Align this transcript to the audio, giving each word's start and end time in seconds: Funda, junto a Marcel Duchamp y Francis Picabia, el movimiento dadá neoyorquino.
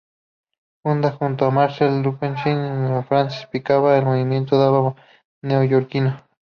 Funda, 0.81 1.11
junto 1.11 1.45
a 1.45 1.51
Marcel 1.51 2.01
Duchamp 2.01 2.39
y 2.47 3.07
Francis 3.07 3.45
Picabia, 3.45 3.97
el 3.99 4.05
movimiento 4.05 4.57
dadá 4.57 4.95
neoyorquino. 5.43 6.19